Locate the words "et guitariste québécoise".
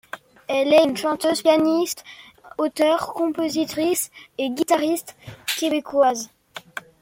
4.39-6.31